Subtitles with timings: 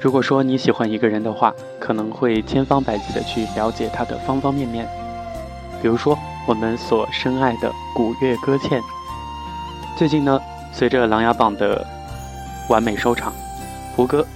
[0.00, 4.88] 如果说你喜欢一个人的话，可能会千方百计的去了解他的方方面面。
[5.82, 8.80] 比如说我们所深爱的古月歌倩，
[9.98, 10.40] 最近呢，
[10.72, 11.86] 随着《琅琊榜》的
[12.70, 13.30] 完美收场，
[13.94, 14.26] 胡歌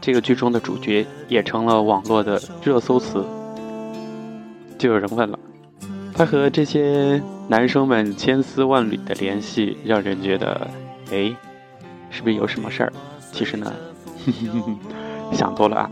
[0.00, 3.22] 这个剧中的主角也成了网络的热搜词。
[4.78, 5.38] 就有人问了，
[6.14, 10.66] 他和这些男生们千丝万缕的联系，让人觉得，
[11.10, 11.30] 哎，
[12.08, 12.92] 是不是有什么事儿？
[13.32, 13.70] 其实呢，
[15.32, 15.90] 想多了啊。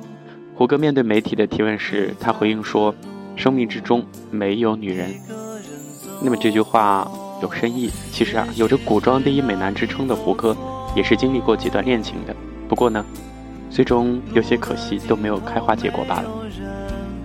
[0.54, 2.94] 胡歌面对媒体的提问时，他回应说
[3.36, 5.14] ：“生命之中没有女人。”
[6.22, 7.10] 那么这句话
[7.42, 7.90] 有深意。
[8.12, 10.56] 其实啊，有着古装第一美男之称的胡歌，
[10.94, 12.36] 也是经历过几段恋情的。
[12.68, 13.04] 不过呢，
[13.70, 16.30] 最终有些可惜，都没有开花结果罢了。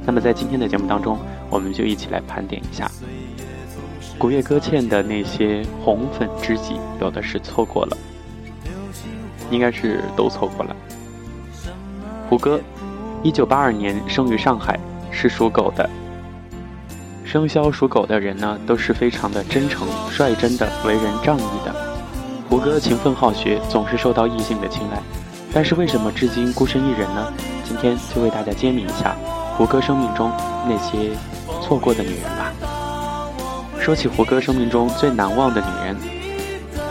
[0.05, 1.17] 那么在今天的节目当中。
[1.47, 2.89] 我们就一起来盘点一下
[4.17, 7.95] 古月歌倩的那些红粉知己，有的是错过了，
[9.51, 10.75] 应该是都错过了。
[12.29, 12.59] 胡歌，
[13.23, 14.79] 一九八二年生于上海，
[15.11, 15.89] 是属狗的。
[17.23, 21.75] 生肖属狗的人呢，都是非常的真诚、率真的，为人仗义的。
[22.49, 25.01] 胡歌勤奋好学，总是受到异性的青睐，
[25.53, 27.31] 但是为什么至今孤身一人呢？
[27.63, 29.15] 今天就为大家揭秘一下
[29.57, 30.31] 胡歌生命中
[30.67, 31.11] 那些。
[31.61, 32.51] 错过的女人吧。
[33.79, 35.95] 说起胡歌生命中最难忘的女人，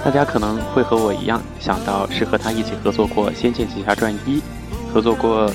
[0.05, 4.41] 大家可能会和我一样想到是和他一起合作过《仙剑奇侠传一》，
[4.95, 5.51] 合作过《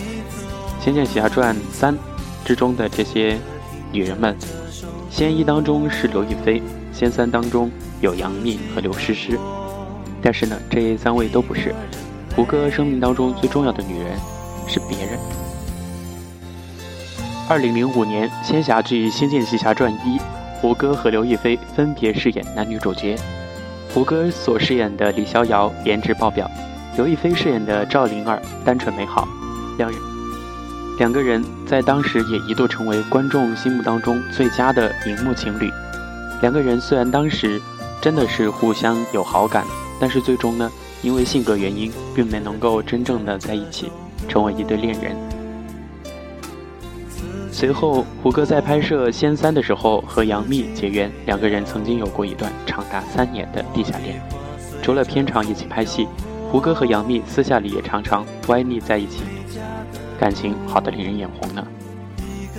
[0.84, 1.96] 仙剑奇侠传三》
[2.44, 3.38] 之中的这些
[3.90, 4.36] 女人们。
[5.10, 9.40] 仙一当中是刘亦菲，仙三当中有杨幂和刘诗诗，
[10.22, 11.74] 但是呢，这三位都不是。
[12.36, 14.20] 胡歌生命当中最重要的女人
[14.68, 15.18] 是别人。
[17.48, 20.18] 二零零五年，仙侠剧《仙剑奇侠传一》，
[20.60, 23.16] 胡歌和刘亦菲分别饰演男女主角。
[23.94, 26.52] 胡歌所饰演的李逍遥颜值爆表，
[27.00, 29.26] 刘亦菲饰演的赵灵儿单纯美好。
[29.78, 29.98] 两人
[30.98, 35.72] 两个人在当时也一度成为观众心目当中最佳的荧幕情侣。
[36.42, 37.58] 两个人虽然当时
[38.02, 39.64] 真的是互相有好感，
[39.98, 40.70] 但是最终呢，
[41.02, 43.90] 因为性格原因，并没能够真正的在一起，
[44.28, 45.16] 成为一对恋人。
[47.50, 54.22] 随后，胡歌在拍摄《仙三》的时候和杨幂结缘，两个人曾经有过一段长达三年的地下恋。
[54.82, 56.06] 除了片场一起拍戏，
[56.52, 59.22] 胡歌和杨幂私下里也常常歪腻在一起，
[60.20, 61.66] 感情好得令人眼红呢。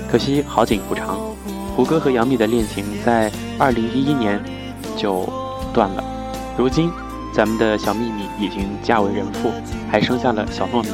[0.08, 1.18] 可惜好景不长，
[1.74, 3.28] 胡歌和杨幂的恋情在
[3.58, 4.40] 2011年
[4.96, 5.28] 就
[5.74, 6.04] 断了。
[6.56, 6.88] 如今，
[7.34, 9.50] 咱们的小秘密已经嫁为人妇，
[9.90, 10.88] 还生下了小糯米。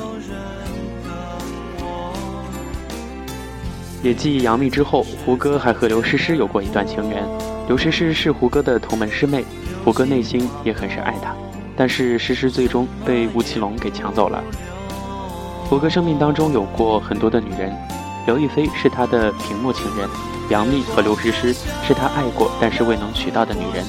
[4.02, 7.22] 也继杨幂之后，胡歌还和刘诗诗有过一段情缘。
[7.68, 9.44] 刘诗诗是胡歌的同门师妹，
[9.84, 11.34] 胡歌内心也很是爱她，
[11.76, 14.42] 但是诗诗最终被吴奇隆给抢走了。
[15.69, 17.76] 胡歌生命当中有过很多的女人，
[18.26, 20.09] 刘亦菲是他的屏幕情人，
[20.48, 21.53] 杨幂和刘诗诗
[21.87, 23.84] 是他爱过但是未能娶到的女人，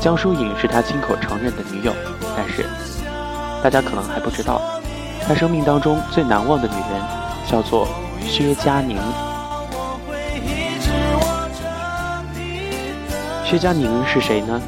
[0.00, 1.92] 江疏影是他亲口承认的女友。
[2.36, 2.66] 但是
[3.62, 4.60] 大家可能还不知道，
[5.26, 7.02] 他生命当中最难忘的女人
[7.48, 7.88] 叫做
[8.20, 8.98] 薛佳凝。
[13.44, 14.60] 薛佳凝是谁呢？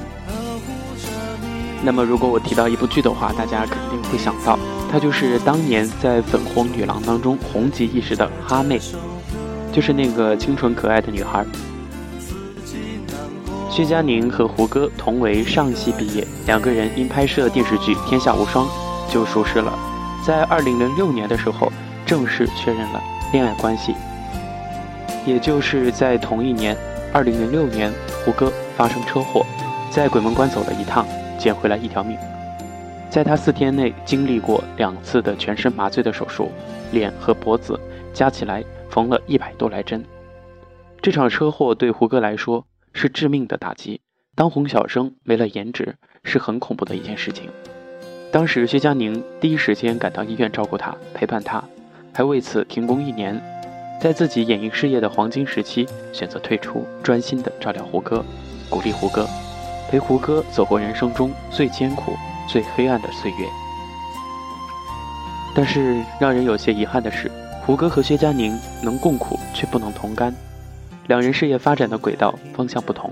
[1.82, 4.58] 那么，如果我提到一部剧的话，大家肯定会想到，
[4.90, 8.78] 她就是当年在《粉红女郎》当中红极一时的哈妹，
[9.72, 11.44] 就是那个清纯可爱的女孩。
[13.70, 18.66] 薛佳凝和胡歌同为上戏毕业，两个人因拍摄电视剧《天下无双》
[19.12, 19.72] 就熟识了，
[20.26, 21.72] 在二零零六年的时候
[22.04, 23.00] 正式确认了
[23.32, 23.94] 恋爱关系，
[25.24, 26.76] 也就是在同一年，
[27.12, 27.92] 二零零六年，
[28.24, 28.52] 胡歌。
[28.76, 29.44] 发生车祸，
[29.90, 31.06] 在鬼门关走了一趟，
[31.40, 32.16] 捡回来一条命。
[33.08, 36.52] 在他四天内经历过两次的全身麻醉的手术，
[36.92, 37.80] 脸和脖子
[38.14, 40.04] 加起来缝了一百多来针。
[41.02, 44.00] 这场车祸对胡歌来说是致命的打击。
[44.36, 47.50] 当红小生没了颜值，是很恐怖的一件事情。
[48.30, 51.62] 当时薛佳凝第一时间赶到医院照顾他，陪伴他，
[52.12, 53.40] 还为此停工一年，
[54.00, 58.24] 在自己演艺事业的黄金时期选择退出，专心的照料胡歌。
[58.70, 59.26] 鼓励胡歌，
[59.90, 62.12] 陪胡歌走过人生中最艰苦、
[62.48, 63.48] 最黑暗的岁月。
[65.52, 67.28] 但是让人有些遗憾的是，
[67.66, 70.32] 胡歌和薛佳凝能共苦却不能同甘，
[71.08, 73.10] 两人事业发展的轨道方向不同，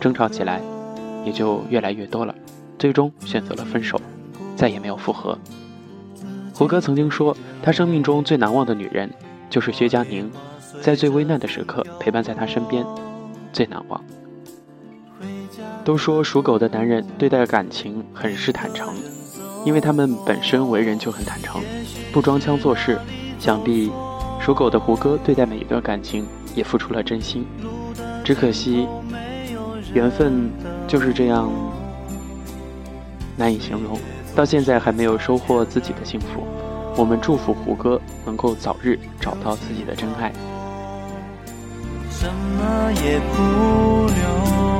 [0.00, 0.60] 争吵起来
[1.24, 2.32] 也就越来越多了，
[2.78, 4.00] 最终选择了分手，
[4.54, 5.36] 再也没有复合。
[6.54, 9.10] 胡歌曾经说，他生命中最难忘的女人
[9.50, 10.30] 就是薛佳凝，
[10.80, 12.86] 在最危难的时刻陪伴在他身边，
[13.52, 14.00] 最难忘。
[15.84, 18.94] 都说属狗的男人对待感情很是坦诚，
[19.64, 21.60] 因为他们本身为人就很坦诚，
[22.12, 22.98] 不装腔作势。
[23.38, 23.90] 想必
[24.40, 26.24] 属狗的胡歌对待每一段感情
[26.54, 27.44] 也付出了真心，
[28.22, 28.86] 只可惜
[29.92, 30.48] 缘分
[30.86, 31.50] 就是这样
[33.36, 33.98] 难以形容，
[34.36, 36.46] 到现在还没有收获自己的幸福。
[36.96, 40.30] 我们祝福胡歌能够早日找到自己的真爱。
[42.08, 44.71] 什么也不留。